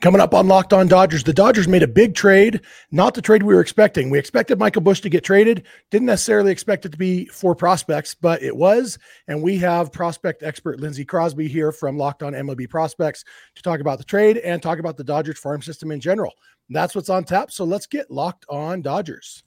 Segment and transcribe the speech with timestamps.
[0.00, 3.42] Coming up on Locked On Dodgers, the Dodgers made a big trade, not the trade
[3.42, 4.10] we were expecting.
[4.10, 8.14] We expected Michael Busch to get traded, didn't necessarily expect it to be for prospects,
[8.14, 8.98] but it was.
[9.28, 13.80] And we have prospect expert Lindsay Crosby here from Locked On MLB Prospects to talk
[13.80, 16.32] about the trade and talk about the Dodgers farm system in general.
[16.68, 17.50] That's what's on tap.
[17.50, 19.42] So let's get Locked On Dodgers.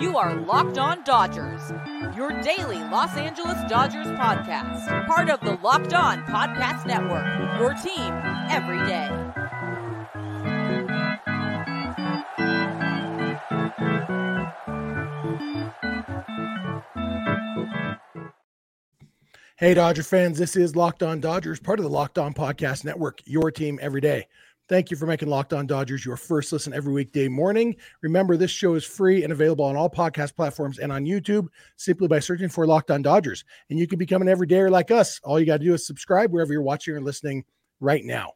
[0.00, 1.72] You are Locked On Dodgers,
[2.16, 7.26] your daily Los Angeles Dodgers podcast, part of the Locked On Podcast Network,
[7.58, 8.12] your team
[8.48, 9.08] every day.
[19.56, 23.20] Hey, Dodger fans, this is Locked On Dodgers, part of the Locked On Podcast Network,
[23.24, 24.28] your team every day.
[24.68, 27.74] Thank you for making Locked On Dodgers your first listen every weekday morning.
[28.02, 32.06] Remember, this show is free and available on all podcast platforms and on YouTube simply
[32.06, 33.46] by searching for Locked On Dodgers.
[33.70, 35.20] And you can become an everydayer like us.
[35.24, 37.46] All you got to do is subscribe wherever you're watching or listening
[37.80, 38.34] right now.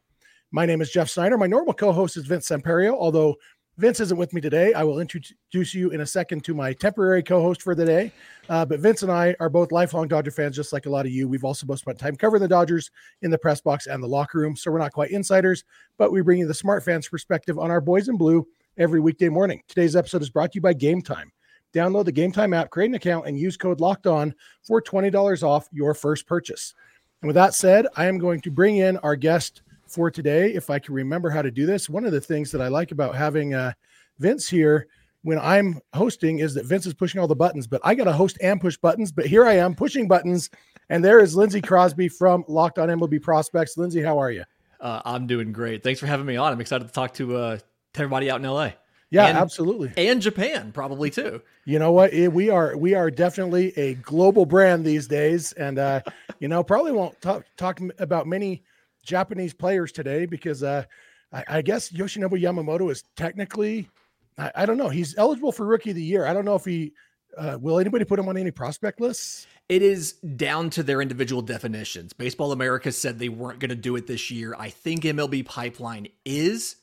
[0.49, 1.37] My name is Jeff Snider.
[1.37, 3.35] My normal co host is Vince Samperio, although
[3.77, 4.71] Vince isn't with me today.
[4.73, 8.11] I will introduce you in a second to my temporary co-host for the day.
[8.47, 11.11] Uh, but Vince and I are both lifelong Dodger fans, just like a lot of
[11.11, 11.27] you.
[11.27, 12.91] We've also both spent time covering the Dodgers
[13.23, 15.63] in the press box and the locker room, so we're not quite insiders,
[15.97, 19.29] but we bring you the smart fans perspective on our boys in blue every weekday
[19.29, 19.63] morning.
[19.67, 21.31] Today's episode is brought to you by Game Time.
[21.73, 25.09] Download the Game Time app, create an account, and use code Locked On for twenty
[25.09, 26.75] dollars off your first purchase.
[27.23, 29.63] And with that said, I am going to bring in our guest
[29.93, 31.89] for today, if I can remember how to do this.
[31.89, 33.73] One of the things that I like about having uh,
[34.19, 34.87] Vince here
[35.21, 38.11] when I'm hosting is that Vince is pushing all the buttons, but I got to
[38.11, 39.11] host and push buttons.
[39.11, 40.49] But here I am pushing buttons,
[40.89, 43.77] and there is Lindsay Crosby from Locked On MLB Prospects.
[43.77, 44.43] Lindsay, how are you?
[44.81, 45.83] Uh, I'm doing great.
[45.83, 46.51] Thanks for having me on.
[46.51, 47.57] I'm excited to talk to, uh,
[47.95, 48.71] everybody out in LA.
[49.11, 49.91] Yeah, and, absolutely.
[49.95, 51.43] And Japan probably too.
[51.65, 52.11] You know what?
[52.11, 56.01] We are we are definitely a global brand these days, and uh,
[56.39, 58.63] you know probably won't talk talk about many
[59.03, 60.83] Japanese players today because uh,
[61.31, 63.89] I, I, guess Yoshinobu Yamamoto is technically,
[64.37, 66.25] I, I, don't know, he's eligible for Rookie of the Year.
[66.25, 66.93] I don't know if he
[67.37, 69.47] uh, will anybody put him on any prospect lists.
[69.69, 72.13] It is down to their individual definitions.
[72.13, 74.55] Baseball America said they weren't going to do it this year.
[74.57, 76.75] I think MLB Pipeline is.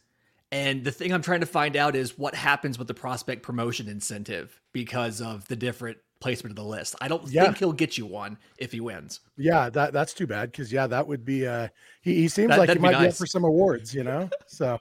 [0.52, 3.88] And the thing I'm trying to find out is what happens with the prospect promotion
[3.88, 6.94] incentive because of the different placement of the list.
[7.00, 7.44] I don't yeah.
[7.44, 9.20] think he'll get you one if he wins.
[9.36, 11.68] Yeah, that that's too bad because yeah, that would be uh
[12.02, 13.02] he, he seems that, like he might be, nice.
[13.02, 14.28] be up for some awards, you know.
[14.46, 14.78] so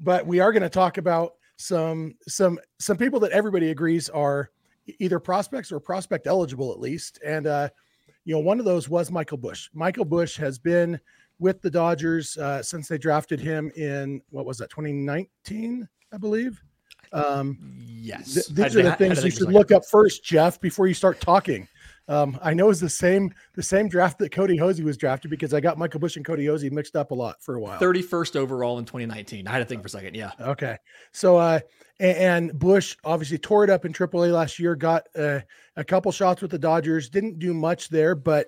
[0.00, 4.50] but we are going to talk about some some some people that everybody agrees are
[4.98, 7.18] either prospects or prospect eligible at least.
[7.24, 7.68] And uh,
[8.24, 9.68] you know, one of those was Michael Busch.
[9.74, 11.00] Michael Busch has been
[11.38, 16.62] with the Dodgers uh, since they drafted him in what was that 2019, I believe.
[17.12, 20.94] Um, yes, th- these are the things you should look up first, Jeff, before you
[20.94, 21.68] start talking.
[22.08, 25.52] Um, I know it's the same the same draft that Kody Hoese was drafted because
[25.52, 27.78] I got Michael Busch and Kody Hoese mixed up a lot for a while.
[27.78, 29.46] 31st overall in 2019.
[29.46, 30.16] I had to think for a second.
[30.16, 30.32] Yeah.
[30.40, 30.78] Okay.
[31.12, 31.60] So uh
[32.00, 35.40] and, Busch obviously tore it up in AAA last year, got uh,
[35.76, 38.46] a couple shots with the Dodgers, didn't do much there, but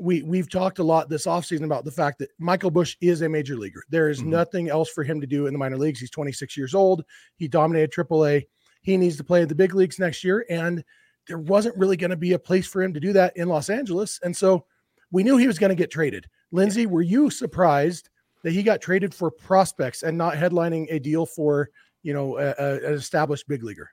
[0.00, 3.28] we we've talked a lot this offseason about the fact that Michael Busch is a
[3.28, 3.84] major leaguer.
[3.90, 4.30] There is mm-hmm.
[4.30, 6.00] nothing else for him to do in the minor leagues.
[6.00, 7.04] He's 26 years old.
[7.36, 8.44] He dominated AAA.
[8.82, 10.82] He needs to play in the big leagues next year, and
[11.28, 13.68] there wasn't really going to be a place for him to do that in Los
[13.68, 14.18] Angeles.
[14.22, 14.64] And so
[15.12, 16.26] we knew he was going to get traded.
[16.50, 18.08] Lindsay, were you surprised
[18.42, 21.70] that he got traded for prospects and not headlining a deal for
[22.02, 23.90] you know a, a, an established big leaguer?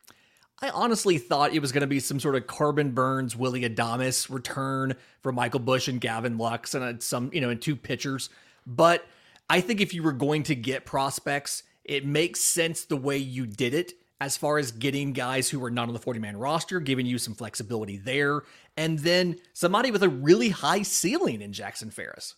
[0.59, 4.29] I honestly thought it was going to be some sort of Corbin Burnes, Willy Adames
[4.29, 8.29] return for Michael Busch and Gavin Lux and uh, some, you know, and two pitchers.
[8.65, 9.05] But
[9.49, 13.45] I think if you were going to get prospects, it makes sense the way you
[13.45, 16.79] did it as far as getting guys who are not on the 40 man roster,
[16.79, 18.41] giving you some flexibility there,
[18.75, 22.33] and then somebody with a really high ceiling in Jackson Ferris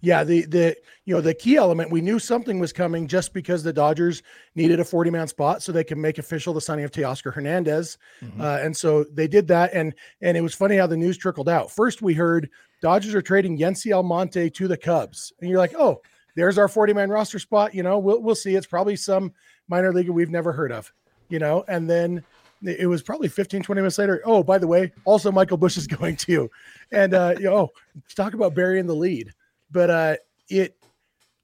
[0.00, 3.62] yeah, the the you know the key element we knew something was coming just because
[3.62, 4.22] the Dodgers
[4.54, 7.98] needed a 40 man spot so they can make official the signing of Teoscar Hernandez,
[8.22, 8.40] mm-hmm.
[8.40, 9.72] uh, and so they did that.
[9.72, 11.70] And and it was funny how the news trickled out.
[11.70, 12.50] First, we heard
[12.80, 16.02] Dodgers are trading Yency Almonte to the Cubs, and you're like, oh,
[16.36, 17.74] there's our 40 man roster spot.
[17.74, 18.54] You know, we'll we'll see.
[18.54, 19.32] It's probably some
[19.68, 20.92] minor leaguer we've never heard of.
[21.28, 22.22] You know, and then
[22.64, 25.86] it was probably 15 20 minutes later oh by the way also michael busch is
[25.98, 26.50] going to
[26.92, 27.72] and uh you know oh,
[28.14, 29.32] talk about burying the lead
[29.74, 30.16] but uh,
[30.48, 30.76] it,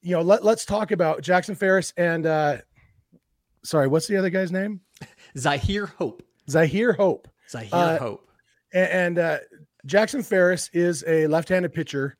[0.01, 2.59] you know, let, let's talk about Jackson Ferris and, uh,
[3.65, 4.81] sorry, what's the other guy's name?
[5.37, 6.23] Zyhir Hope.
[6.49, 7.29] Zyhir Hope.
[7.53, 8.31] Zyhir uh, Hope.
[8.73, 9.39] And, and uh,
[9.85, 12.17] Jackson Ferris is a left-handed pitcher,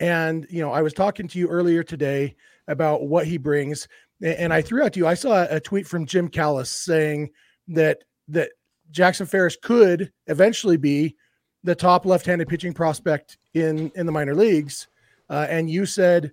[0.00, 2.34] and you know, I was talking to you earlier today
[2.66, 3.86] about what he brings,
[4.20, 5.06] and I threw out to you.
[5.06, 7.30] I saw a tweet from Jim Callis saying
[7.68, 8.50] that that
[8.90, 11.14] Jackson Ferris could eventually be
[11.62, 14.88] the top left-handed pitching prospect in in the minor leagues
[15.32, 16.32] uh, and you said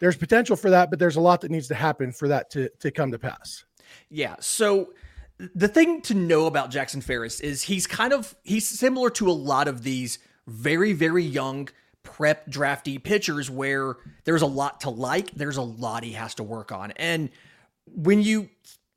[0.00, 2.68] there's potential for that, but there's a lot that needs to happen for that to
[2.80, 3.64] to come to pass.
[4.10, 4.36] Yeah.
[4.38, 4.92] So
[5.38, 9.32] the thing to know about Jackson Ferris is he's kind of he's similar to a
[9.32, 11.70] lot of these very very young
[12.02, 16.42] prep drafty pitchers where there's a lot to like, there's a lot he has to
[16.42, 16.90] work on.
[16.92, 17.30] And
[17.86, 18.50] when you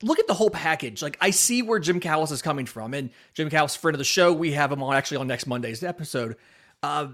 [0.04, 2.94] look at the whole package, like I see where Jim Callis is coming from.
[2.94, 5.84] And Jim Callis, friend of the show, we have him on actually on next Monday's
[5.84, 6.36] episode.
[6.84, 7.08] Uh,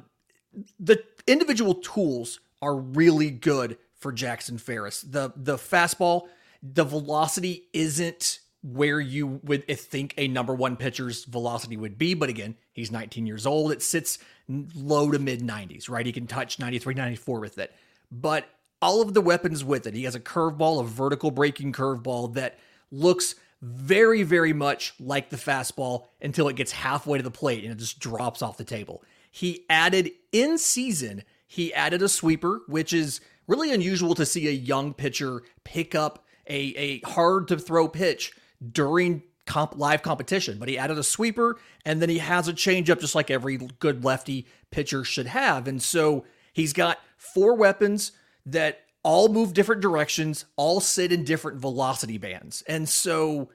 [0.79, 5.01] the individual tools are really good for Jackson Ferris.
[5.01, 6.27] The the fastball,
[6.61, 12.13] the velocity isn't where you would eh, think a number one pitcher's velocity would be.
[12.13, 13.71] But again, he's 19 years old.
[13.71, 16.05] It sits low to mid 90s, right?
[16.05, 17.73] He can touch 93, 94 with it.
[18.11, 18.45] But
[18.81, 22.59] all of the weapons with it, he has a curveball, a vertical breaking curveball that
[22.91, 27.71] looks very, very much like the fastball until it gets halfway to the plate and
[27.71, 29.03] it just drops off the table.
[29.35, 34.51] He added in season, he added a sweeper, which is really unusual to see a
[34.51, 38.33] young pitcher pick up a, a hard to throw pitch
[38.71, 42.99] during comp, live competition, but he added a sweeper and then he has a changeup
[42.99, 45.67] just like every good lefty pitcher should have.
[45.67, 48.11] And so he's got four weapons
[48.45, 52.61] that all move different directions, all sit in different velocity bands.
[52.67, 53.49] And so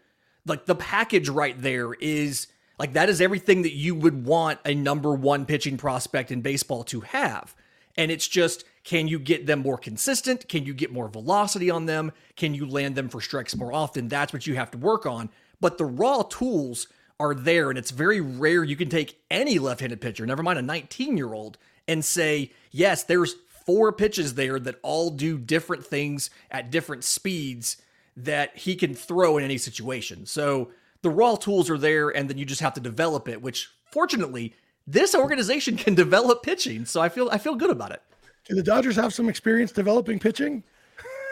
[0.45, 2.49] like the package right there is
[2.79, 6.85] like that is everything that you would want a number 1 pitching prospect in baseball
[6.85, 7.55] to have.
[7.97, 10.49] And it's just can you get them more consistent?
[10.49, 12.13] Can you get more velocity on them?
[12.37, 14.09] Can you land them for strikes more often?
[14.09, 15.29] That's what you have to work on.
[15.61, 16.87] But the raw tools
[17.21, 20.59] are there, and it's very rare you can take any left handed pitcher, never mind
[20.59, 23.35] a 19 year old, and say, yes, there's
[23.67, 27.77] four pitches there that all do different things at different speeds
[28.17, 30.25] that he can throw in any situation.
[30.27, 30.71] So
[31.03, 34.55] the raw tools are there, and then you just have to develop it, which fortunately,
[34.87, 36.85] this organization can develop pitching.
[36.85, 38.03] So I feel I feel good about it.
[38.49, 40.65] Do the Dodgers have some experience developing pitching?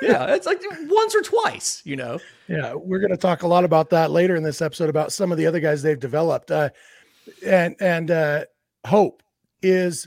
[0.02, 2.18] yeah, it's like once or twice, you know.
[2.48, 5.32] Yeah, we're going to talk a lot about that later in this episode about some
[5.32, 6.50] of the other guys they've developed.
[6.50, 6.70] Uh,
[7.44, 8.44] and and uh,
[8.86, 9.22] Hope
[9.62, 10.06] is,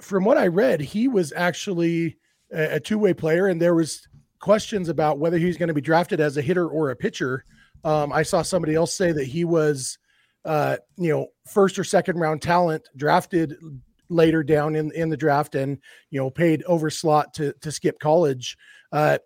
[0.00, 2.16] from what I read, he was actually
[2.52, 4.08] a, a two way player, and there was
[4.40, 7.44] questions about whether he's going to be drafted as a hitter or a pitcher.
[7.84, 9.98] Um, I saw somebody else say that he was,
[10.44, 13.56] uh, you know, first or second round talent drafted
[14.08, 15.78] later down in in the draft and
[16.10, 18.56] you know paid over slot to to skip college.
[18.92, 19.18] Uh,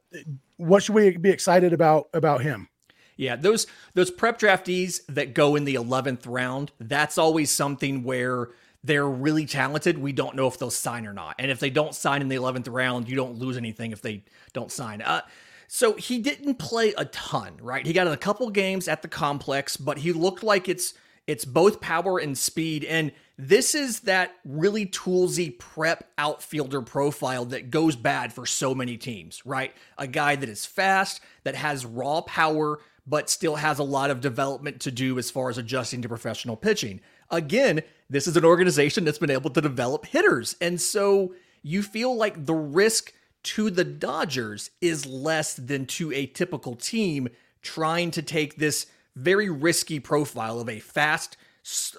[0.56, 2.68] what should we be excited about about him?
[3.16, 8.50] Yeah, those those prep draftees that go in the 11th round, that's always something where
[8.84, 9.98] they're really talented.
[9.98, 11.34] We don't know if they'll sign or not.
[11.40, 14.22] And if they don't sign in the 11th round, you don't lose anything if they
[14.52, 15.02] don't sign.
[15.02, 15.22] Uh,
[15.68, 17.86] so he didn't play a ton, right?
[17.86, 20.94] He got a couple games at the complex, but he looked like it's
[21.26, 27.70] it's both power and speed and this is that really toolsy prep outfielder profile that
[27.70, 29.72] goes bad for so many teams, right?
[29.96, 34.20] A guy that is fast, that has raw power, but still has a lot of
[34.20, 37.00] development to do as far as adjusting to professional pitching.
[37.30, 40.56] Again, this is an organization that's been able to develop hitters.
[40.60, 43.12] And so you feel like the risk
[43.44, 47.28] to the Dodgers is less than to a typical team
[47.62, 48.86] trying to take this
[49.16, 51.36] very risky profile of a fast,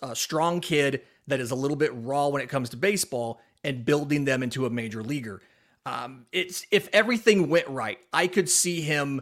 [0.02, 3.86] uh, strong kid that is a little bit raw when it comes to baseball and
[3.86, 5.42] building them into a major leaguer.
[5.86, 9.22] Um, it's if everything went right, I could see him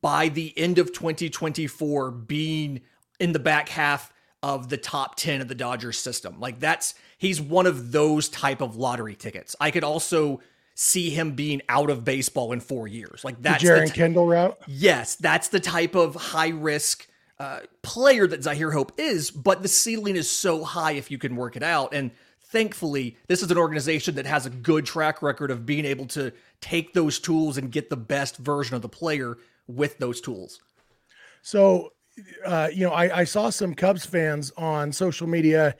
[0.00, 2.80] by the end of 2024 being
[3.20, 4.12] in the back half
[4.42, 6.38] of the top 10 of the Dodgers system.
[6.38, 9.56] Like that's he's one of those type of lottery tickets.
[9.60, 10.40] I could also
[10.78, 13.24] see him being out of baseball in 4 years.
[13.24, 14.58] Like that's the Jeren Kendall route?
[14.66, 19.68] Yes, that's the type of high risk uh, player that Zyhir Hope is, but the
[19.68, 21.94] ceiling is so high if you can work it out.
[21.94, 22.10] And
[22.44, 26.30] thankfully, this is an organization that has a good track record of being able to
[26.60, 30.60] take those tools and get the best version of the player with those tools.
[31.42, 31.92] So,
[32.44, 35.74] uh, you know, I, I saw some Cubs fans on social media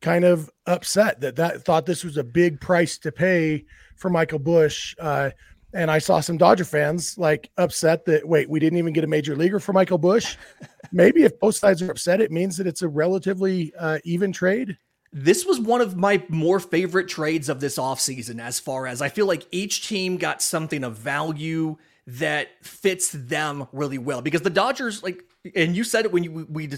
[0.00, 3.64] kind of upset that that thought this was a big price to pay
[3.98, 4.94] for Michael Busch.
[4.98, 5.30] Uh,
[5.74, 9.08] and I saw some Dodger fans like upset that wait, we didn't even get a
[9.08, 10.36] major leaguer for Michael Busch.
[10.92, 14.78] Maybe if both sides are upset, it means that it's a relatively uh, even trade.
[15.12, 19.08] This was one of my more favorite trades of this offseason, as far as I
[19.08, 21.76] feel like each team got something of value
[22.06, 24.22] that fits them really well.
[24.22, 25.22] Because the Dodgers, like,
[25.54, 26.70] and you said it when you, we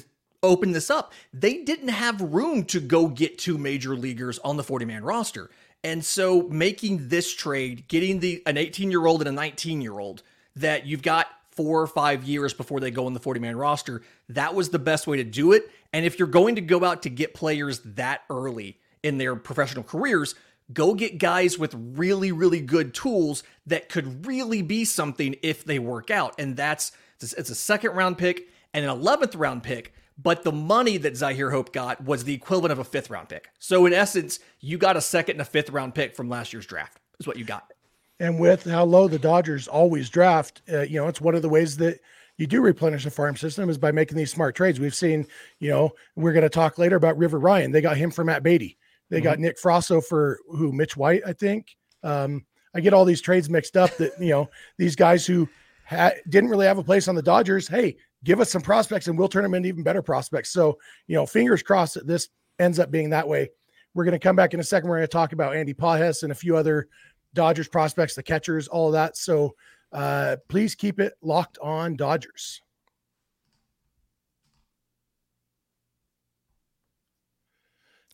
[0.42, 4.64] opened this up, they didn't have room to go get two major leaguers on the
[4.64, 5.50] 40 man roster.
[5.82, 9.98] And so making this trade, getting the an 18 year old and a 19 year
[9.98, 10.22] old
[10.56, 14.02] that you've got four or five years before they go on the 40 man roster,
[14.28, 15.70] that was the best way to do it.
[15.92, 19.82] And if you're going to go out to get players that early in their professional
[19.82, 20.34] careers,
[20.72, 25.78] Go get guys with really, really good tools that could really be something if they
[25.78, 26.34] work out.
[26.38, 29.92] And that's it's a second round pick and an 11th round pick.
[30.22, 33.48] But the money that Zyhir Hope got was the equivalent of a fifth round pick.
[33.58, 36.66] So in essence, you got a second and a fifth round pick from last year's
[36.66, 36.98] draft.
[37.18, 37.70] Is what you got.
[38.18, 41.48] And with how low the Dodgers always draft, uh, you know, it's one of the
[41.48, 42.00] ways that
[42.36, 44.80] you do replenish the farm system is by making these smart trades.
[44.80, 45.26] We've seen,
[45.58, 47.70] you know, we're going to talk later about River Ryan.
[47.70, 48.78] They got him for Matt Beaty.
[49.08, 49.24] They mm-hmm.
[49.24, 51.76] got Nick Frasso for who Mitch White, I think.
[52.02, 54.48] Um, I get all these trades mixed up that, you know,
[54.78, 55.48] these guys who
[55.86, 57.68] ha- didn't really have a place on the Dodgers.
[57.68, 60.50] Hey, give us some prospects and we'll turn them into even better prospects.
[60.50, 63.50] So, you know, fingers crossed that this ends up being that way.
[63.94, 64.88] We're going to come back in a second.
[64.88, 66.88] We're going to talk about Andy Pages and a few other
[67.34, 69.16] Dodgers prospects, the catchers, all of that.
[69.16, 69.54] So
[69.92, 72.60] uh, please keep it locked on Dodgers.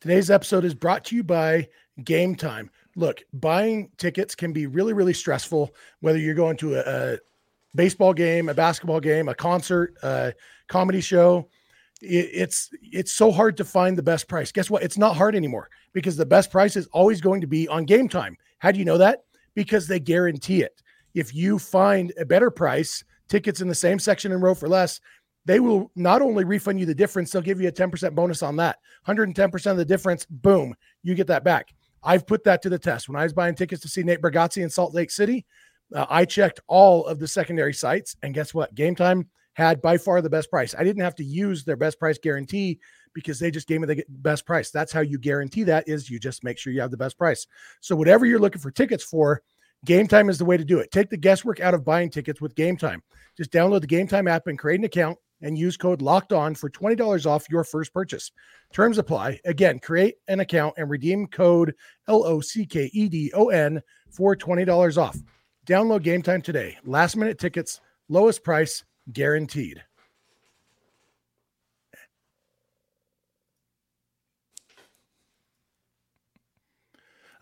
[0.00, 1.68] Today's episode is brought to you by
[2.04, 2.70] Game Time.
[2.94, 7.18] Look, buying tickets can be really, really stressful, whether you're going to a, a
[7.76, 10.32] baseball game, a basketball game, a concert, a
[10.68, 11.48] comedy show.
[12.02, 14.50] It, it's it's so hard to find the best price.
[14.50, 14.82] Guess what?
[14.82, 18.08] It's not hard anymore because the best price is always going to be on game
[18.08, 18.36] time.
[18.58, 19.24] How do you know that?
[19.54, 20.82] Because they guarantee it.
[21.14, 25.00] If you find a better price, tickets in the same section and row for less,
[25.46, 28.56] they will not only refund you the difference, they'll give you a 10% bonus on
[28.56, 28.78] that.
[29.06, 31.72] 110% of the difference, boom, you get that back.
[32.02, 33.08] I've put that to the test.
[33.08, 35.46] When I was buying tickets to see Nate Bargatze in Salt Lake City,
[35.94, 38.74] uh, I checked all of the secondary sites, and guess what?
[38.74, 40.74] Game Time had by far the best price.
[40.76, 42.78] I didn't have to use their best price guarantee
[43.14, 44.70] because they just gave me the best price.
[44.70, 47.46] That's how you guarantee that is you just make sure you have the best price.
[47.80, 49.42] So whatever you're looking for tickets for,
[49.84, 50.90] Game Time is the way to do it.
[50.90, 53.02] Take the guesswork out of buying tickets with Game Time.
[53.36, 56.54] Just download the Game Time app and create an account and use code locked on
[56.54, 58.32] for $20 off your first purchase.
[58.72, 59.40] Terms apply.
[59.44, 61.74] Again, create an account and redeem code
[62.08, 65.16] L O C K E D O N for $20 off.
[65.66, 66.78] Download Game Time today.
[66.84, 69.82] Last minute tickets, lowest price guaranteed.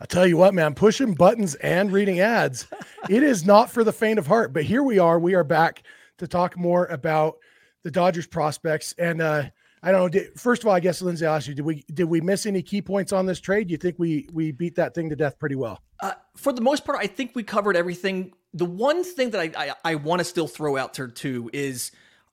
[0.00, 2.66] I tell you what, man, pushing buttons and reading ads,
[3.08, 4.52] it is not for the faint of heart.
[4.52, 5.18] But here we are.
[5.18, 5.82] We are back
[6.18, 7.36] to talk more about
[7.82, 8.94] the Dodgers prospects.
[8.98, 9.44] And uh,
[9.84, 10.08] I don't know.
[10.08, 12.62] Did, first of all, I guess Lindsay asked you, did we did we miss any
[12.62, 13.70] key points on this trade?
[13.70, 15.82] You think we we beat that thing to death pretty well?
[16.00, 18.32] Uh, for the most part, I think we covered everything.
[18.54, 21.92] The one thing that I I, I want to still throw out there too is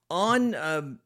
[0.10, 1.00] on um,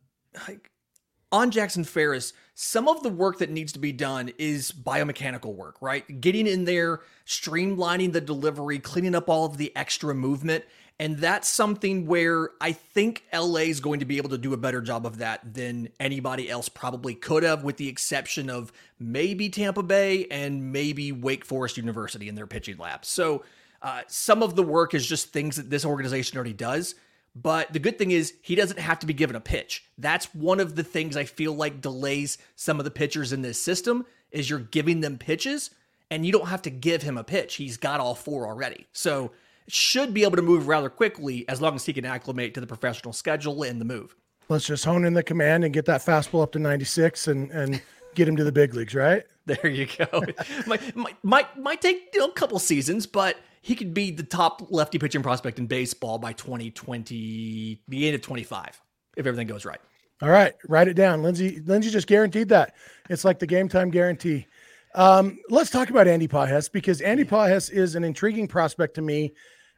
[1.31, 5.81] on Jackson Ferris, some of the work that needs to be done is biomechanical work,
[5.81, 6.21] right?
[6.21, 10.63] Getting in there, streamlining the delivery, cleaning up all of the extra movement.
[10.97, 14.57] And that's something where I think LA is going to be able to do a
[14.57, 19.49] better job of that than anybody else probably could have, with the exception of maybe
[19.49, 23.03] Tampa Bay and maybe Wake Forest University in their pitching lab.
[23.03, 23.43] So
[23.81, 26.95] uh, some of the work is just things that this organization already does.
[27.35, 29.83] But the good thing is he doesn't have to be given a pitch.
[29.97, 33.61] That's one of the things I feel like delays some of the pitchers in this
[33.61, 35.71] system is you're giving them pitches
[36.09, 37.55] and you don't have to give him a pitch.
[37.55, 38.87] He's got all four already.
[38.93, 39.31] So
[39.67, 42.67] should be able to move rather quickly as long as he can acclimate to the
[42.67, 44.15] professional schedule and the move.
[44.47, 47.81] Let's just hone in the command and get that fastball up to 96 and and
[48.13, 49.23] get him to the big leagues, right?
[49.47, 50.23] There you go.
[50.65, 54.23] might, might, might might take you know, a couple seasons, but he could be the
[54.23, 58.81] top lefty pitching prospect in baseball by 2020, the end of 25,
[59.17, 59.79] if everything goes right.
[60.23, 61.21] All right, write it down.
[61.21, 62.73] Lindsay Lindsay just guaranteed that.
[63.07, 64.47] It's like the game time guarantee.
[64.95, 69.33] Um, let's talk about Andy Pages because Andy Pages is an intriguing prospect to me.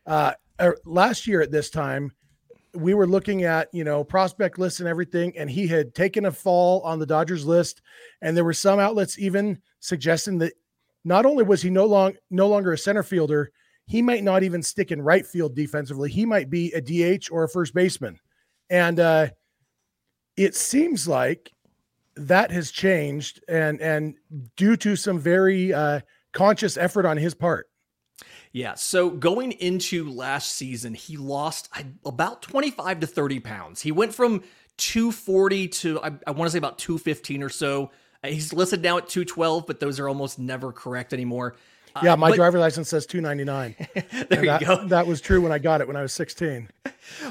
[0.07, 2.11] Uh, er, last year at this time,
[2.73, 6.31] we were looking at you know prospect lists and everything, and he had taken a
[6.31, 7.81] fall on the Dodgers list,
[8.21, 10.53] and there were some outlets even suggesting that
[11.03, 13.51] not only was he no long no longer a center fielder,
[13.85, 16.09] he might not even stick in right field defensively.
[16.09, 18.19] He might be a DH or a first baseman,
[18.69, 19.27] and uh,
[20.37, 21.51] it seems like
[22.15, 24.15] that has changed, and and
[24.55, 27.67] due to some very uh, conscious effort on his part.
[28.57, 28.73] Yeah.
[28.73, 31.69] So going into last season, he lost
[32.03, 33.81] about 25 to 30 pounds.
[33.83, 34.41] He went from
[34.77, 37.91] 240 to, I, I want to say about 215 or so.
[38.23, 41.55] Uh, he's listed now at 212, but those are almost never correct anymore.
[41.95, 43.75] Uh, yeah, my but, driver license says 299.
[44.29, 44.87] there you that, go.
[44.87, 46.69] That was true when I got it when I was 16.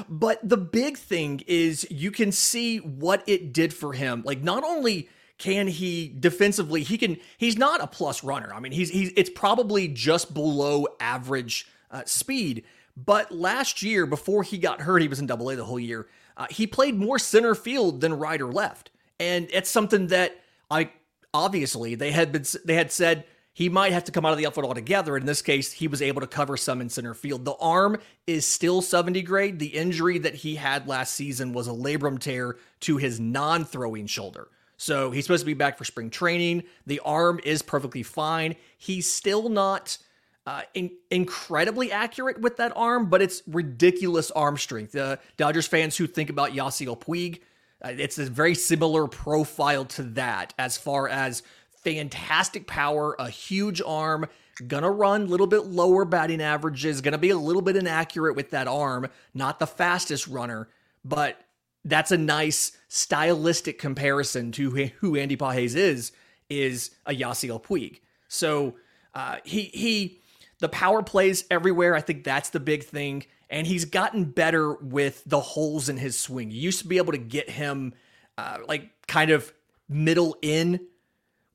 [0.07, 4.23] But the big thing is you can see what it did for him.
[4.25, 6.83] Like not only can he defensively?
[6.83, 7.17] He can.
[7.37, 8.51] He's not a plus runner.
[8.53, 9.11] I mean, he's he's.
[9.15, 12.63] It's probably just below average uh, speed.
[12.95, 16.07] But last year, before he got hurt, he was in Double A the whole year.
[16.35, 18.89] Uh, he played more center field than right or left,
[19.19, 20.39] and it's something that
[20.71, 20.89] I
[21.33, 24.45] obviously they had been they had said he might have to come out of the
[24.45, 25.17] outfield altogether.
[25.17, 27.43] In this case, he was able to cover some in center field.
[27.43, 29.57] The arm is still 70 grade.
[29.57, 34.05] The injury that he had last season was a labrum tear to his non throwing
[34.05, 34.47] shoulder.
[34.77, 36.63] So he's supposed to be back for spring training.
[36.85, 38.55] The arm is perfectly fine.
[38.77, 39.97] He's still not
[40.45, 44.93] uh, in, incredibly accurate with that arm, but it's ridiculous arm strength.
[44.93, 47.41] The uh, Dodgers fans who think about Yasiel Puig,
[47.83, 51.43] uh, it's a very similar profile to that as far as
[51.83, 54.27] fantastic power, a huge arm,
[54.67, 58.51] gonna run a little bit lower batting averages, gonna be a little bit inaccurate with
[58.51, 60.69] that arm, not the fastest runner,
[61.03, 61.41] but
[61.87, 66.11] that's a nice stylistic comparison to who Andy Pages is,
[66.49, 67.99] is a Yasiel Puig.
[68.27, 68.75] So
[69.13, 70.21] uh, he he
[70.59, 71.95] the power plays everywhere.
[71.95, 73.25] I think that's the big thing.
[73.49, 76.51] And he's gotten better with the holes in his swing.
[76.51, 77.93] You used to be able to get him
[78.37, 79.53] uh, like kind of
[79.87, 80.81] middle in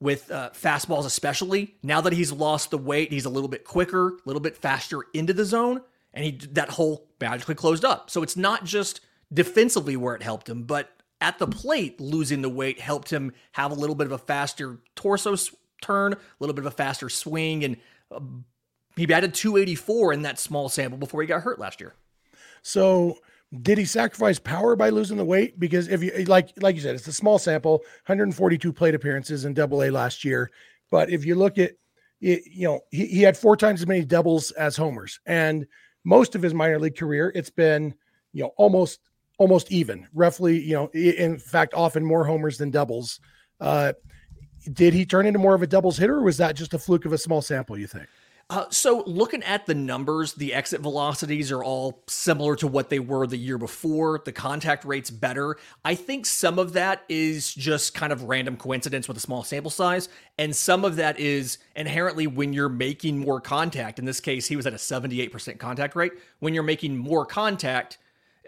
[0.01, 4.09] with uh, fastballs, especially now that he's lost the weight, he's a little bit quicker,
[4.09, 5.81] a little bit faster into the zone,
[6.13, 8.11] and he that hole magically closed up.
[8.11, 9.01] So it's not just
[9.33, 13.71] defensively where it helped him, but at the plate, losing the weight helped him have
[13.71, 15.37] a little bit of a faster torso
[15.81, 17.77] turn, a little bit of a faster swing, and
[18.11, 18.21] uh,
[18.97, 21.95] he batted 284 in that small sample before he got hurt last year.
[22.63, 23.19] So
[23.61, 25.59] did he sacrifice power by losing the weight?
[25.61, 29.55] Because if you like, like you said, it's a small sample, 142 plate appearances in
[29.55, 30.51] Double A last year.
[30.91, 31.73] But if you look at
[32.21, 35.67] it, you know, he, he had four times as many doubles as homers, and
[36.05, 37.95] most of his minor league career, it's been
[38.33, 39.01] you know almost
[39.39, 40.61] almost even, roughly.
[40.61, 43.21] You know, in fact, often more homers than doubles.
[43.61, 43.93] Uh,
[44.73, 47.05] did he turn into more of a doubles hitter, or was that just a fluke
[47.05, 47.77] of a small sample?
[47.79, 48.09] You think?
[48.51, 52.99] Uh, so, looking at the numbers, the exit velocities are all similar to what they
[52.99, 54.21] were the year before.
[54.25, 55.57] The contact rate's better.
[55.87, 59.71] I think some of that is just kind of random coincidence with a small sample
[59.71, 60.11] size.
[60.37, 63.99] And some of that is inherently when you're making more contact.
[63.99, 66.13] In this case, he was at a 78% contact rate.
[66.41, 67.97] When you're making more contact,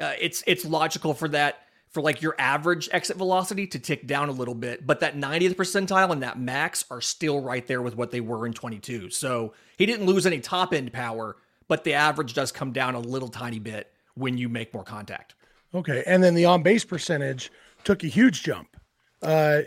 [0.01, 1.61] uh, it's it's logical for that
[1.95, 5.55] for like your average exit velocity to tick down a little bit, but that 90th
[5.55, 9.11] percentile and that max are still right there with what they were in 22.
[9.11, 11.37] So he didn't lose any top end power,
[11.69, 15.37] but the average does come down a little tiny bit when you make more contact.
[15.73, 16.03] Okay.
[16.05, 17.53] And then the on base percentage
[17.85, 18.77] took a huge jump.
[19.23, 19.63] Uh,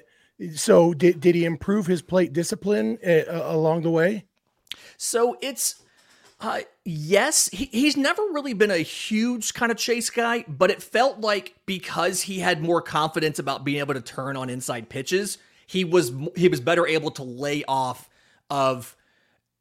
[0.53, 4.25] so did, did he improve his plate discipline uh, along the way?
[4.97, 5.83] So it's
[6.39, 10.83] uh, yes, he, he's never really been a huge kind of chase guy, but it
[10.83, 15.39] felt like because he had more confidence about being able to turn on inside pitches,
[15.65, 18.09] he was he was better able to lay off
[18.49, 18.95] of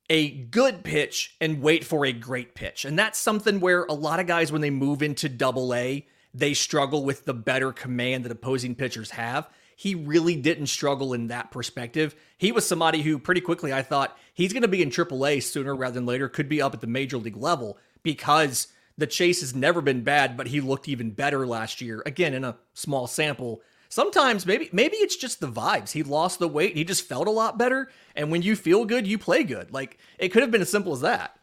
[0.08, 2.84] a good pitch and wait for a great pitch.
[2.84, 6.54] And that's something where a lot of guys when they move into double A, they
[6.54, 11.50] struggle with the better command that opposing pitchers have he really didn't struggle in that
[11.50, 12.16] perspective.
[12.38, 15.76] He was somebody who pretty quickly I thought he's going to be in AAA sooner
[15.76, 19.54] rather than later, could be up at the major league level because the chase has
[19.54, 22.02] never been bad, but he looked even better last year.
[22.06, 23.60] Again, in a small sample.
[23.90, 25.92] Sometimes maybe maybe it's just the vibes.
[25.92, 29.06] He lost the weight, he just felt a lot better, and when you feel good,
[29.06, 29.72] you play good.
[29.72, 31.38] Like it could have been as simple as that.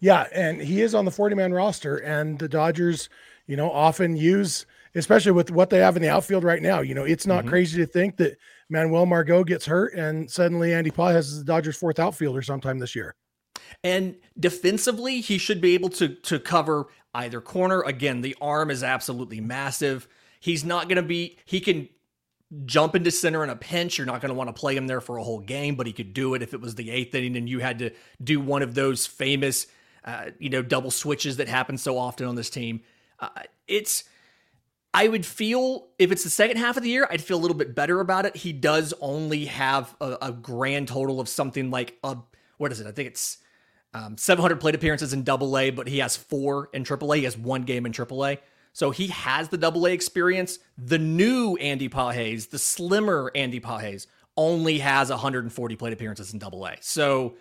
[0.00, 3.08] Yeah, and he is on the 40 man roster and the Dodgers,
[3.46, 6.80] you know, often use especially with what they have in the outfield right now.
[6.80, 7.50] You know, it's not mm-hmm.
[7.50, 11.76] crazy to think that Manuel Margot gets hurt and suddenly Andy Pages is the Dodgers'
[11.76, 13.14] fourth outfielder sometime this year.
[13.82, 17.82] And defensively, he should be able to to cover either corner.
[17.82, 20.08] Again, the arm is absolutely massive.
[20.40, 21.38] He's not going to be.
[21.44, 21.88] He can
[22.64, 23.98] jump into center in a pinch.
[23.98, 25.92] You're not going to want to play him there for a whole game, but he
[25.92, 27.90] could do it if it was the eighth inning and you had to
[28.22, 29.66] do one of those famous,
[30.04, 32.80] uh, you know, double switches that happen so often on this team.
[33.20, 33.28] Uh,
[33.66, 34.04] it's
[34.98, 37.56] I would feel if it's the second half of the year, I'd feel a little
[37.56, 38.34] bit better about it.
[38.34, 42.16] He does only have a, a grand total of something like a
[42.56, 42.86] what is it?
[42.88, 43.38] I think it's
[43.94, 47.18] um, 700 plate appearances in Double A, but he has four in Triple A.
[47.18, 48.40] He has one game in Triple A,
[48.72, 50.58] so he has the Double A experience.
[50.76, 56.66] The new Andy Pages, the slimmer Andy Pages, only has 140 plate appearances in Double
[56.66, 56.74] A.
[56.80, 57.34] So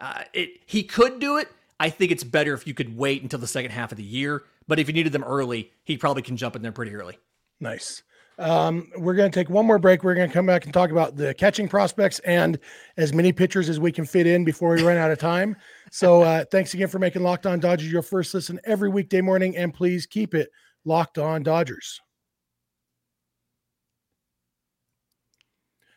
[0.00, 1.46] uh, it he could do it.
[1.78, 4.42] I think it's better if you could wait until the second half of the year
[4.68, 7.18] but if you needed them early, he probably can jump in there pretty early.
[7.60, 8.02] Nice.
[8.38, 10.02] Um, we're going to take one more break.
[10.02, 12.58] We're going to come back and talk about the catching prospects and
[12.96, 15.56] as many pitchers as we can fit in before we run out of time.
[15.92, 19.56] So, uh, thanks again for making Locked On Dodgers your first listen every weekday morning,
[19.56, 20.50] and please keep it
[20.84, 22.00] locked on Dodgers.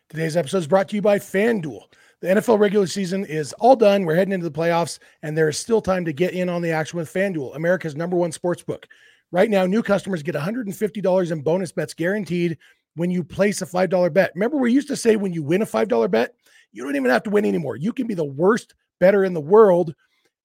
[0.10, 1.82] Today's episode is brought to you by FanDuel.
[2.20, 4.04] The NFL regular season is all done.
[4.04, 6.72] We're heading into the playoffs, and there is still time to get in on the
[6.72, 8.88] action with FanDuel, America's number one sports book.
[9.32, 12.58] Right now, new customers get $150 in bonus bets guaranteed
[12.96, 14.32] when you place a $5 bet.
[14.34, 16.34] Remember, we used to say when you win a $5 bet,
[16.72, 17.76] You don't even have to win anymore.
[17.76, 19.94] You can be the worst better in the world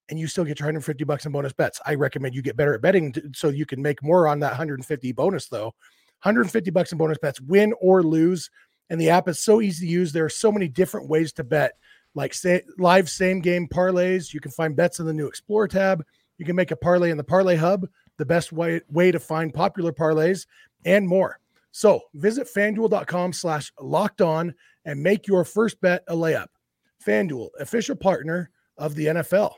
[0.08, 1.80] and you still get your 150 bucks in bonus bets.
[1.86, 5.12] I recommend you get better at betting so you can make more on that 150
[5.12, 5.74] bonus though.
[6.22, 8.50] 150 bucks in bonus bets, win or lose.
[8.92, 10.12] And the app is so easy to use.
[10.12, 11.78] There are so many different ways to bet,
[12.14, 14.34] like say, live same game parlays.
[14.34, 16.04] You can find bets in the new Explore tab.
[16.36, 19.54] You can make a parlay in the Parlay Hub, the best way, way to find
[19.54, 20.44] popular parlays,
[20.84, 21.40] and more.
[21.70, 26.48] So visit fanduel.com slash locked on and make your first bet a layup.
[27.02, 29.54] FanDuel, official partner of the NFL.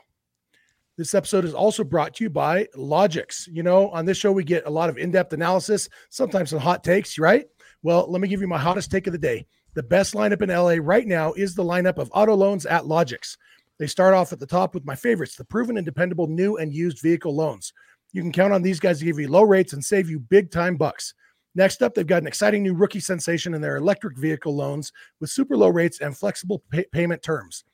[0.97, 3.49] This episode is also brought to you by Logix.
[3.51, 6.59] You know, on this show, we get a lot of in depth analysis, sometimes some
[6.59, 7.47] hot takes, right?
[7.85, 9.45] Well, let me give you my hottest take of the day.
[9.75, 13.37] The best lineup in LA right now is the lineup of auto loans at Logix.
[13.77, 16.73] They start off at the top with my favorites, the proven and dependable new and
[16.73, 17.73] used vehicle loans.
[18.11, 20.49] You can count on these guys to give you low rates and save you big
[20.49, 21.13] time bucks.
[21.53, 25.29] Next up, they've got an exciting new rookie sensation in their electric vehicle loans with
[25.29, 27.65] super low rates and flexible pay- payment terms.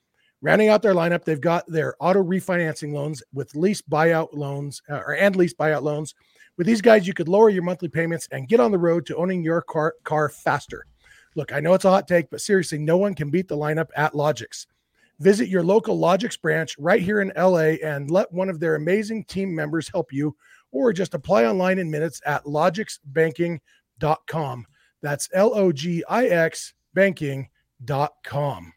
[0.41, 5.04] Rounding out their lineup, they've got their auto refinancing loans with lease buyout loans uh,
[5.08, 6.15] or and lease buyout loans.
[6.58, 9.16] With these guys, you could lower your monthly payments and get on the road to
[9.16, 10.86] owning your car car faster.
[11.36, 13.90] Look, I know it's a hot take, but seriously, no one can beat the lineup
[13.96, 14.68] at Logix.
[15.20, 19.24] Visit your local Logix branch right here in LA and let one of their amazing
[19.26, 20.36] team members help you,
[20.72, 24.66] or just apply online in minutes at logixbanking.com.
[25.02, 28.74] That's L O G I X banking.com.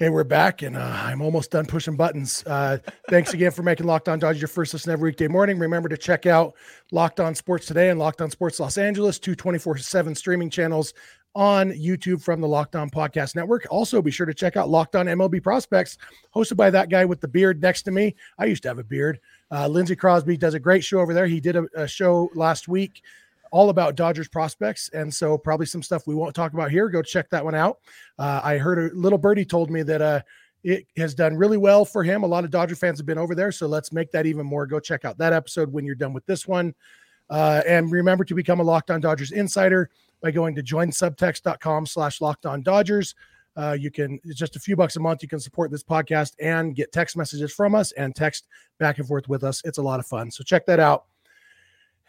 [0.00, 2.42] Hey, we're back, and uh, I'm almost done pushing buttons.
[2.46, 2.78] Uh,
[3.10, 5.58] thanks again for making Locked On Dodgers your first listen every weekday morning.
[5.58, 6.54] Remember to check out
[6.90, 10.94] Locked On Sports Today and Locked On Sports Los Angeles, two 24 7 streaming channels
[11.34, 13.66] on YouTube from the Locked On Podcast Network.
[13.70, 15.98] Also, be sure to check out Locked On MLB Prospects,
[16.34, 18.16] hosted by that guy with the beard next to me.
[18.38, 19.20] I used to have a beard.
[19.52, 21.26] Uh, Lindsay Crosby does a great show over there.
[21.26, 23.02] He did a, a show last week
[23.50, 24.88] all about Dodgers prospects.
[24.92, 26.88] And so probably some stuff we won't talk about here.
[26.88, 27.78] Go check that one out.
[28.18, 30.20] Uh, I heard a little birdie told me that uh,
[30.62, 32.22] it has done really well for him.
[32.22, 33.52] A lot of Dodger fans have been over there.
[33.52, 34.66] So let's make that even more.
[34.66, 36.74] Go check out that episode when you're done with this one.
[37.28, 42.20] Uh, and remember to become a Locked On Dodgers insider by going to joinsubtext.com slash
[42.20, 43.14] locked on Dodgers.
[43.56, 45.22] Uh, you can, just a few bucks a month.
[45.22, 48.46] You can support this podcast and get text messages from us and text
[48.78, 49.62] back and forth with us.
[49.64, 50.30] It's a lot of fun.
[50.30, 51.06] So check that out.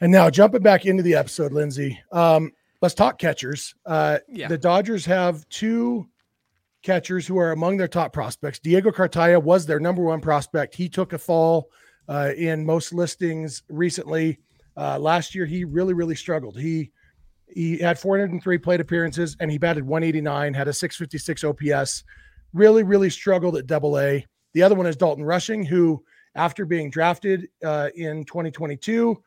[0.02, 3.76] And now jumping back into the episode, Lindsay, um, let's talk catchers.
[3.86, 4.48] Uh, yeah.
[4.48, 6.08] The Dodgers have two
[6.82, 8.58] catchers who are among their top prospects.
[8.58, 10.74] Diego Cartaya was their number one prospect.
[10.74, 11.70] He took a fall
[12.10, 14.40] uh, in most listings recently.
[14.76, 16.58] Uh, last year, he really, really struggled.
[16.58, 16.92] He
[17.54, 22.06] he had 403 plate appearances and he batted 189, had a 656 OPS.
[22.54, 24.26] Really, really struggled at Double A.
[24.54, 26.02] The other one is Dalton Rushing, who
[26.36, 29.22] after being drafted uh, in 2022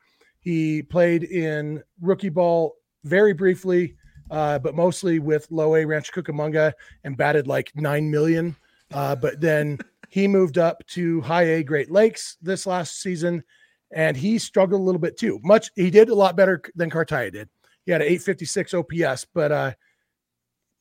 [0.44, 3.96] he played in rookie ball very briefly,
[4.30, 8.54] uh, but mostly with Low A Rancho Cucamonga and batted like nine million.
[8.92, 9.78] Uh, but then
[10.10, 13.42] he moved up to High A Great Lakes this last season,
[13.90, 15.40] and he struggled a little bit too.
[15.42, 17.48] Much he did a lot better than Cartaya did.
[17.86, 19.72] He had an 856 OPS, but uh,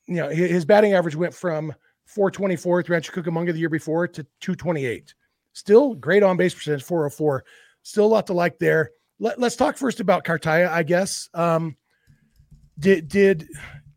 [0.08, 1.74] you know his batting average went from
[2.06, 5.14] 424 with Rancho Cucamonga the year before to 228.
[5.54, 7.46] Still great on base percentage, 404.
[7.84, 11.30] Still a lot to like there let, us talk first about Cartaya, I guess.
[11.34, 11.78] Um,
[12.78, 13.48] did did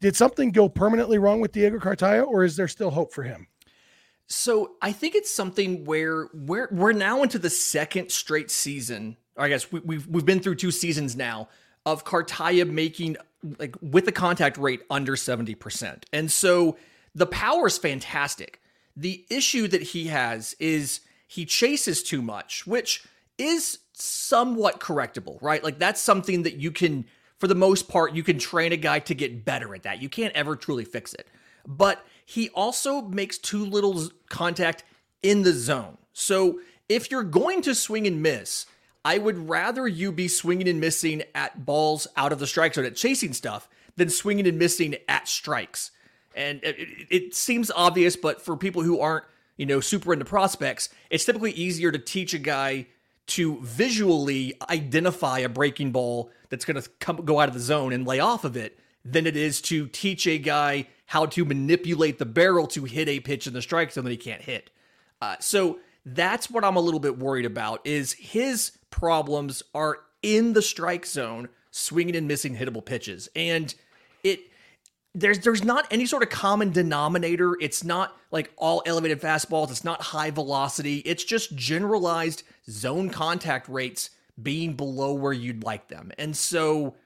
[0.01, 3.47] did something go permanently wrong with Diego Cartaya, or is there still hope for him?
[4.27, 9.17] So I think it's something where we're we're now into the second straight season.
[9.37, 11.49] I guess we, we've we've been through two seasons now
[11.85, 13.17] of Cartaya making
[13.59, 16.77] like with the contact rate under seventy percent, and so
[17.15, 18.61] the power is fantastic.
[18.97, 23.05] The issue that he has is he chases too much, which
[23.39, 25.65] is somewhat correctable, right?
[25.65, 27.07] Like that's something that you can,
[27.39, 30.03] for the most part, you can train a guy to get better at that.
[30.03, 31.27] You can't ever truly fix it.
[31.67, 34.85] But he also makes too little contact
[35.23, 35.99] in the zone.
[36.13, 38.67] So if you're going to swing and miss,
[39.05, 42.85] I would rather you be swinging and missing at balls out of the strike zone
[42.85, 45.91] at chasing stuff than swinging and missing at strikes.
[46.35, 49.25] And it, it, it seems obvious, but for people who aren't,
[49.57, 52.87] you know, super into prospects, it's typically easier to teach a guy
[53.27, 57.93] to visually identify a breaking ball that's going to come go out of the zone
[57.93, 62.19] and lay off of it than it is to teach a guy how to manipulate
[62.19, 64.71] the barrel to hit a pitch in the strike zone that he can't hit.
[65.21, 70.53] Uh, so that's what I'm a little bit worried about is his problems are in
[70.53, 73.29] the strike zone, swinging and missing hittable pitches.
[73.35, 73.75] And
[75.17, 77.57] there's there's not any sort of common denominator.
[77.59, 79.71] It's not like all elevated fastballs.
[79.71, 80.99] It's not high velocity.
[80.99, 86.13] It's just generalized zone contact rates being below where you'd like them.
[86.19, 86.97] And so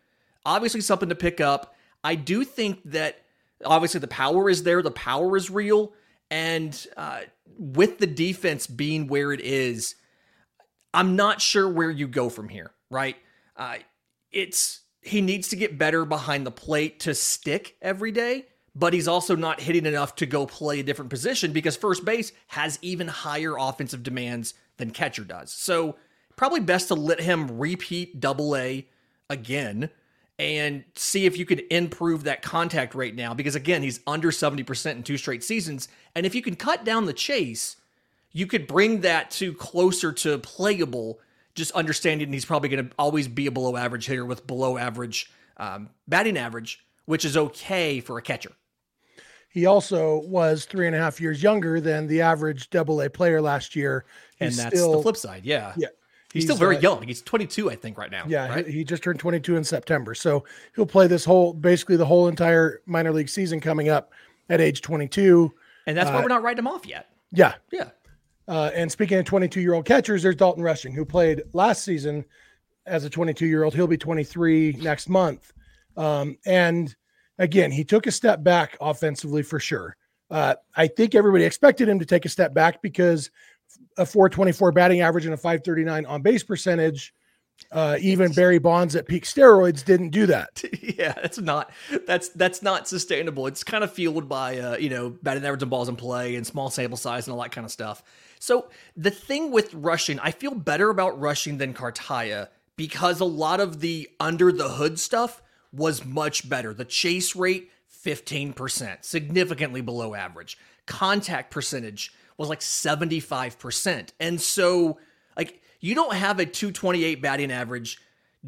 [0.45, 1.77] obviously something to pick up.
[2.03, 3.23] I do think that
[3.65, 5.93] obviously the power is there, the power is real,
[6.33, 7.21] and uh,
[7.57, 9.95] with the defense being where it is,
[10.93, 12.73] I'm not sure where you go from here.
[12.91, 13.17] Right?
[13.57, 13.77] Uh,
[14.33, 19.09] it's he needs to get better behind the plate to stick every day but he's
[19.09, 23.09] also not hitting enough to go play a different position because first base has even
[23.09, 25.53] higher offensive demands than catcher does.
[25.53, 25.97] So
[26.37, 28.87] probably best to let him repeat double A
[29.29, 29.91] again
[30.39, 34.93] and see if you could improve that contact rate now because again he's under 70%
[34.93, 37.77] in two straight seasons and if you can cut down the chase
[38.33, 41.21] you could bring that to closer to playable
[41.55, 45.31] just understanding he's probably going to always be a below average hitter with below average
[45.57, 48.53] um, batting average which is okay for a catcher
[49.51, 53.41] he also was three and a half years younger than the average double A player
[53.41, 54.05] last year.
[54.39, 55.45] He's and that's still, the flip side.
[55.45, 55.75] Yeah.
[55.77, 55.89] Yeah.
[56.33, 57.03] He's, he's still very uh, young.
[57.03, 58.23] He's 22, I think, right now.
[58.29, 58.65] Yeah, right?
[58.65, 60.15] he, he just turned 22 in September.
[60.15, 60.45] So
[60.77, 64.13] he'll play this whole, basically the whole entire minor league season coming up
[64.49, 65.53] at age 22.
[65.89, 67.09] And that's why uh, we're not writing him off yet.
[67.33, 67.55] Yeah.
[67.73, 67.91] Yeah.
[68.51, 72.25] Uh, and speaking of 22 year old catchers, there's Dalton Rushing, who played last season
[72.85, 73.75] as a 22 year old.
[73.75, 75.53] He'll be 23 next month.
[75.97, 76.95] Um, and
[77.39, 79.97] again, he took a step back offensively for sure.
[80.33, 83.31] Uh, I think everybody expected him to take a step back because
[83.99, 87.15] a 424 batting average and a 539 on base percentage.
[87.71, 90.65] Uh, even Barry Bonds at peak steroids didn't do that.
[91.01, 91.71] Yeah, that's not
[92.07, 93.47] that's that's not sustainable.
[93.47, 96.47] It's kind of fueled by uh, you know batting average and balls in play and
[96.47, 98.03] small sample size and all that kind of stuff.
[98.41, 103.61] So the thing with rushing, I feel better about rushing than Cartaya because a lot
[103.61, 106.73] of the under the hood stuff was much better.
[106.73, 107.71] The chase rate
[108.05, 110.57] 15%, significantly below average.
[110.87, 114.09] Contact percentage was like 75%.
[114.19, 114.99] And so,
[115.37, 117.99] like, you don't have a 228 batting average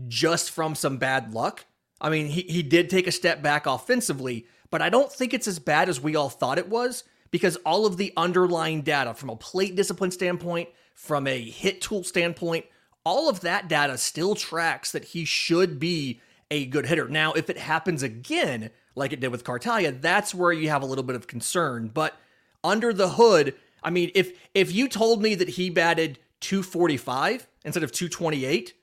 [0.09, 1.67] just from some bad luck.
[2.01, 5.47] I mean, he, he did take a step back offensively, but I don't think it's
[5.47, 9.31] as bad as we all thought it was because all of the underlying data from
[9.31, 12.67] a plate discipline standpoint, from a hit tool standpoint,
[13.05, 16.21] all of that data still tracks that he should be
[16.53, 17.09] a good hitter.
[17.09, 20.87] Now, if it happens again, like it did with Cartaya, that's where you have a
[20.87, 21.91] little bit of concern.
[21.93, 22.15] But
[22.63, 27.83] under the hood, I mean, if if you told me that he batted 245 instead
[27.83, 28.75] of 228,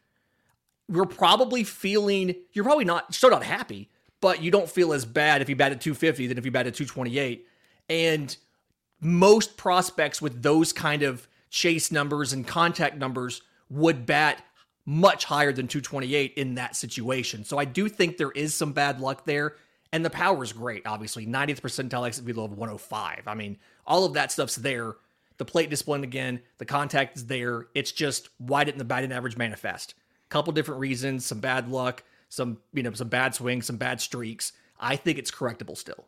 [0.91, 5.41] you're probably feeling you're probably not still not happy, but you don't feel as bad
[5.41, 7.45] if he batted 250 than if he batted 228.
[7.89, 8.35] And
[9.01, 14.43] most prospects with those kind of chase numbers and contact numbers would bat
[14.85, 17.43] much higher than 228 in that situation.
[17.43, 19.55] So I do think there is some bad luck there.
[19.91, 21.25] And the power is great, obviously.
[21.25, 23.27] 90th percentile exit velo of 105.
[23.27, 24.95] I mean, all of that stuff's there.
[25.37, 27.67] The plate discipline again, the contact is there.
[27.73, 29.95] It's just why didn't the batting average manifest?
[30.25, 34.01] A Couple different reasons, some bad luck, some, you know, some bad swings, some bad
[34.01, 34.53] streaks.
[34.79, 36.05] I think it's correctable still.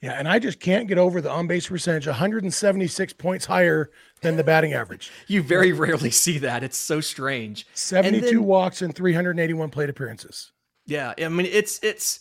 [0.00, 4.36] Yeah, and I just can't get over the on base percentage 176 points higher than
[4.36, 5.10] the batting average.
[5.26, 6.62] you very rarely see that.
[6.62, 7.66] It's so strange.
[7.74, 10.52] 72 then, walks and 381 plate appearances.
[10.86, 12.20] Yeah, I mean it's it's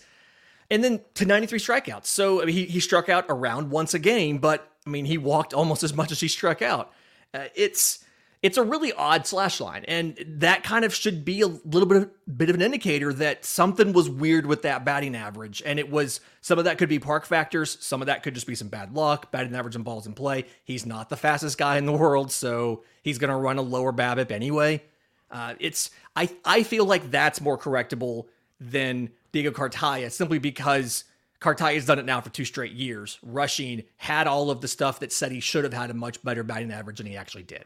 [0.70, 2.06] and then to 93 strikeouts.
[2.06, 5.18] So I mean, he, he struck out around once a game, but I mean, he
[5.18, 6.92] walked almost as much as he struck out.
[7.34, 8.04] Uh, it's
[8.44, 11.98] it's a really odd slash line, and that kind of should be a little bit
[11.98, 15.64] of, bit of an indicator that something was weird with that batting average.
[15.66, 18.46] And it was some of that could be park factors, some of that could just
[18.46, 20.44] be some bad luck, batting average and balls in play.
[20.66, 23.94] He's not the fastest guy in the world, so he's going to run a lower
[23.94, 24.84] BABIP anyway.
[25.32, 28.26] Uh, it's I I feel like that's more correctable
[28.60, 31.06] than Diego Cartaya simply because
[31.40, 33.20] Cartaya has done it now for two straight years.
[33.24, 36.44] Rushing had all of the stuff that said he should have had a much better
[36.44, 37.64] batting average than he actually did.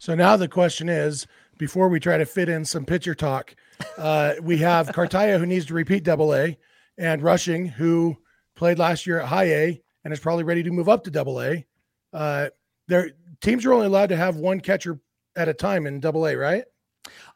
[0.00, 1.26] So now the question is
[1.58, 3.54] before we try to fit in some pitcher talk,
[3.98, 6.56] uh, we have Cartaya who needs to repeat double A
[6.96, 8.16] and Rushing who
[8.56, 11.42] played last year at high A and is probably ready to move up to double
[11.42, 11.66] A.
[12.14, 12.48] Uh,
[12.88, 13.10] their
[13.42, 14.98] teams are only allowed to have one catcher
[15.36, 16.64] at a time in double A, right?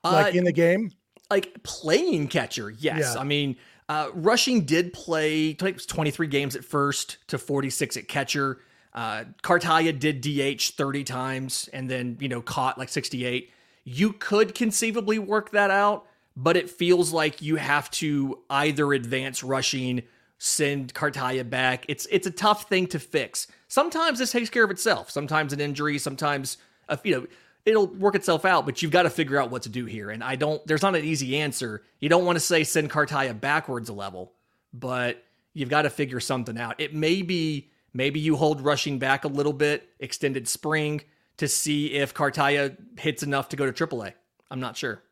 [0.02, 0.90] Like uh, in the game?
[1.30, 3.12] Like playing catcher, yes.
[3.14, 3.20] Yeah.
[3.20, 3.56] I mean,
[3.90, 8.60] uh, rushing did play 23 games at first to 46 at catcher.
[8.94, 13.50] Uh, Cartaya did DH 30 times and then, you know, caught like 68.
[13.84, 19.42] You could conceivably work that out, but it feels like you have to either advance
[19.42, 20.02] rushing,
[20.38, 21.84] send Cartaya back.
[21.88, 23.48] It's it's a tough thing to fix.
[23.68, 25.10] Sometimes this takes care of itself.
[25.10, 26.56] Sometimes an injury, sometimes
[26.88, 27.26] a, you know,
[27.64, 30.10] it'll work itself out, but you've got to figure out what to do here.
[30.10, 31.82] And I don't, there's not an easy answer.
[32.00, 34.32] You don't want to say send Cartaya backwards a level,
[34.72, 35.22] but
[35.54, 36.76] you've got to figure something out.
[36.78, 41.00] It may be, maybe you hold rushing back a little bit, extended spring
[41.38, 44.12] to see if Cartaya hits enough to go to AAA.
[44.50, 45.02] I'm not sure.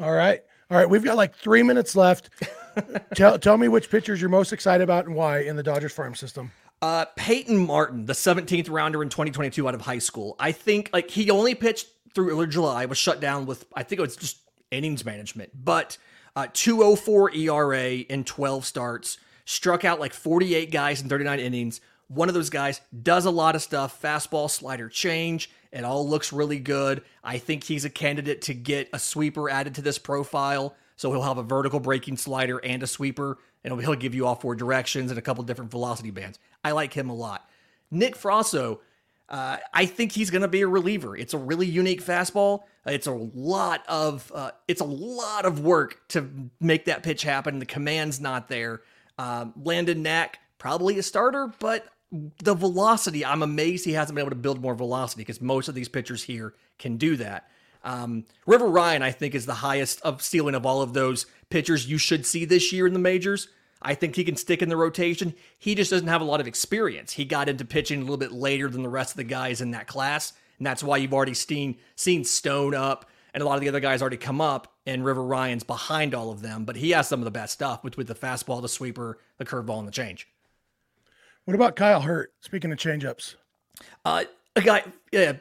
[0.00, 0.42] All right.
[0.70, 0.88] All right.
[0.90, 2.30] We've got like three minutes left.
[3.14, 6.14] tell tell me which pitchers you're most excited about and why in the Dodgers farm
[6.14, 6.50] system.
[6.82, 10.36] Uh, Peyton Martin, the 17th rounder in 2022 out of high school.
[10.38, 13.98] I think like he only pitched through early July, was shut down with I think
[13.98, 14.38] it was just
[14.70, 15.96] innings management, but
[16.34, 21.80] uh, 204 ERA in 12 starts, struck out like 48 guys in 39 innings.
[22.08, 25.50] One of those guys does a lot of stuff, fastball, slider, change.
[25.72, 27.02] It all looks really good.
[27.24, 30.76] I think he's a candidate to get a sweeper added to this profile.
[30.96, 34.34] So he'll have a vertical breaking slider and a sweeper, and he'll give you all
[34.34, 36.38] four directions and a couple different velocity bands.
[36.64, 37.48] I like him a lot.
[37.90, 38.78] Nick Frasso,
[39.28, 41.16] uh, I think he's going to be a reliever.
[41.16, 42.62] It's a really unique fastball.
[42.86, 47.58] It's a lot of uh, it's a lot of work to make that pitch happen.
[47.58, 48.82] The command's not there.
[49.18, 54.30] Um, Landon Knack probably a starter, but the velocity, I'm amazed he hasn't been able
[54.30, 57.48] to build more velocity because most of these pitchers here can do that.
[57.84, 61.88] Um, River Ryan, I think, is the highest of ceiling of all of those pitchers
[61.88, 63.48] you should see this year in the majors.
[63.82, 65.34] I think he can stick in the rotation.
[65.58, 67.12] He just doesn't have a lot of experience.
[67.12, 69.72] He got into pitching a little bit later than the rest of the guys in
[69.72, 73.60] that class, and that's why you've already seen seen Stone up and a lot of
[73.60, 76.64] the other guys already come up, and River Ryan's behind all of them.
[76.64, 79.44] But he has some of the best stuff with, with the fastball, the sweeper, the
[79.44, 80.26] curveball, and the change.
[81.46, 82.32] What about Kyle Hurt?
[82.40, 83.36] Speaking of changeups,
[84.04, 84.24] uh,
[84.56, 84.82] a guy,
[85.12, 85.34] yeah,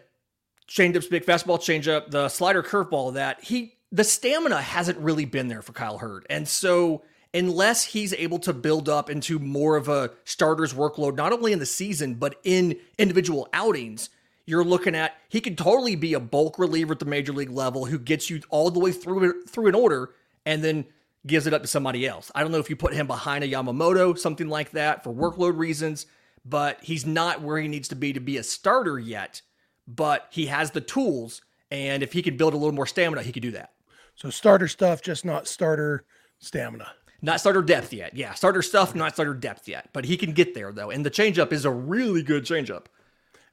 [0.70, 3.16] changeups, big fastball, changeup, the slider, curveball.
[3.16, 7.02] That he, the stamina hasn't really been there for Kyle Hurt, and so
[7.34, 11.58] unless he's able to build up into more of a starter's workload, not only in
[11.58, 14.12] the season, but in individual outings,
[14.46, 17.86] you're looking at he could totally be a bulk reliever at the major league level
[17.86, 20.12] who gets you all the way through through an order
[20.46, 20.86] and then
[21.26, 22.32] gives it up to somebody else.
[22.36, 25.58] I don't know if you put him behind a Yamamoto, something like that for workload
[25.58, 26.06] reasons,
[26.46, 29.42] but he's not where he needs to be to be a starter yet,
[29.88, 33.32] but he has the tools and if he could build a little more stamina, he
[33.32, 33.72] could do that.
[34.16, 36.06] So starter stuff, just not starter
[36.40, 36.92] stamina.
[37.22, 38.16] Not starter depth yet.
[38.16, 39.90] Yeah, starter stuff, not starter depth yet.
[39.94, 40.92] But he can get there though.
[40.92, 42.86] And the changeup is a really good changeup.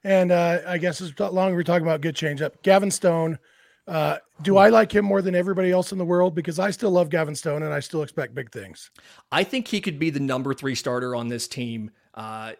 [0.04, 3.38] And uh, I guess as long as we're talking about good changeup, Gavin Stone.
[3.86, 6.34] Uh, do I like him more than everybody else in the world?
[6.34, 8.90] Because I still love Gavin Stone and I still expect big things.
[9.30, 12.52] I think he could be the number three starter on this team, uh,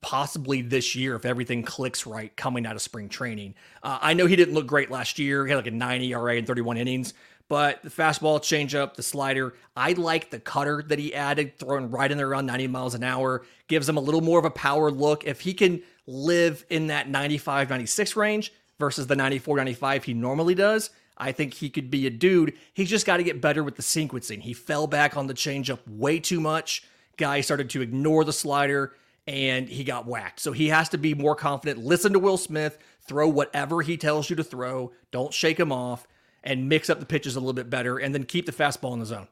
[0.00, 3.54] possibly this year if everything clicks right coming out of spring training.
[3.82, 5.46] Uh, I know he didn't look great last year.
[5.46, 7.14] He had like a 9 ERA in 31 innings,
[7.48, 12.10] but the fastball, changeup, the slider, I like the cutter that he added, throwing right
[12.10, 14.90] in there around 90 miles an hour, gives him a little more of a power
[14.90, 15.24] look.
[15.24, 18.52] If he can live in that 95, 96 range
[18.82, 22.54] versus the 94, 95 he normally does, I think he could be a dude.
[22.74, 24.40] He's just got to get better with the sequencing.
[24.40, 26.82] He fell back on the changeup way too much.
[27.16, 28.94] Guy started to ignore the slider
[29.28, 30.40] and he got whacked.
[30.40, 31.78] So he has to be more confident.
[31.78, 34.90] Listen to Will Smith, throw whatever he tells you to throw.
[35.12, 36.08] Don't shake him off
[36.42, 38.98] and mix up the pitches a little bit better and then keep the fastball in
[38.98, 39.28] the zone.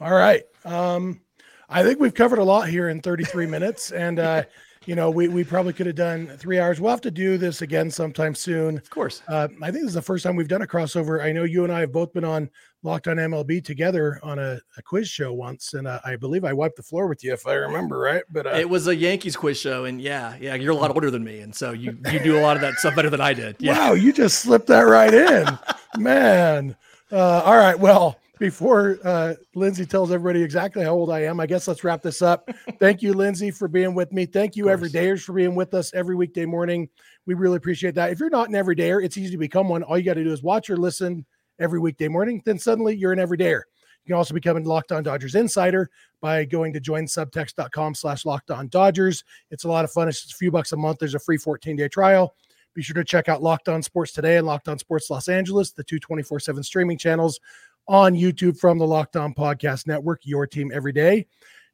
[0.00, 0.44] All right.
[0.64, 1.20] Um,
[1.68, 3.90] I think we've covered a lot here in 33 minutes.
[3.90, 4.44] And, uh,
[4.86, 6.80] you know, we, we probably could have done three hours.
[6.80, 8.78] We'll have to do this again sometime soon.
[8.78, 9.22] Of course.
[9.28, 11.22] Uh, I think this is the first time we've done a crossover.
[11.22, 12.48] I know you and I have both been on
[12.86, 16.52] Locked on MLB together on a, a quiz show once, and uh, I believe I
[16.52, 18.22] wiped the floor with you if I remember right.
[18.30, 21.10] But uh, it was a Yankees quiz show, and yeah, yeah, you're a lot older
[21.10, 23.32] than me, and so you you do a lot of that stuff better than I
[23.32, 23.56] did.
[23.58, 23.76] Yeah.
[23.76, 25.58] Wow, you just slipped that right in,
[26.00, 26.76] man.
[27.10, 31.46] Uh, all right, well before uh, Lindsay tells everybody exactly how old I am, I
[31.46, 32.48] guess let's wrap this up.
[32.78, 34.26] Thank you, Lindsay, for being with me.
[34.26, 36.88] Thank you, everydayers, for being with us every weekday morning.
[37.24, 38.10] We really appreciate that.
[38.10, 39.82] If you're not an everydayer, it's easy to become one.
[39.82, 41.24] All you got to do is watch or listen
[41.58, 42.42] every weekday morning.
[42.44, 43.62] Then suddenly you're an everydayer.
[44.04, 48.50] You can also become a Locked On Dodgers insider by going to joinsubtext.com slash locked
[48.50, 49.24] on Dodgers.
[49.50, 50.08] It's a lot of fun.
[50.08, 50.98] It's just a few bucks a month.
[51.00, 52.34] There's a free 14 day trial.
[52.74, 55.72] Be sure to check out Locked On Sports Today and Locked On Sports Los Angeles,
[55.72, 57.40] the two 24 7 streaming channels
[57.88, 61.26] on YouTube from the Locked On Podcast Network, your team every day.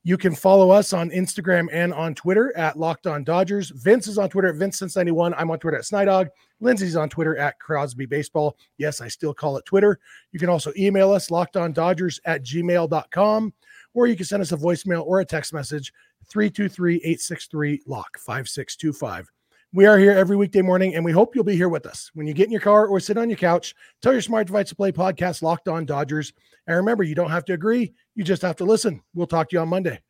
[0.04, 3.70] You can follow us on Instagram and on Twitter at Locked On Dodgers.
[3.70, 5.32] Vince is on Twitter at Vince91.
[5.38, 6.28] I'm on Twitter at Snydog.
[6.60, 8.56] Lindsay's on Twitter at Crosby Baseball.
[8.78, 10.00] Yes, I still call it Twitter.
[10.32, 13.52] You can also email us, lockedondodgers at gmail.com,
[13.94, 15.92] or you can send us a voicemail or a text message,
[16.28, 19.30] 323 863 LOCK 5625.
[19.74, 22.10] We are here every weekday morning, and we hope you'll be here with us.
[22.12, 24.68] When you get in your car or sit on your couch, tell your smart device
[24.68, 26.34] to play podcast Locked On Dodgers.
[26.66, 29.00] And remember, you don't have to agree, you just have to listen.
[29.14, 30.02] We'll talk to you on Monday.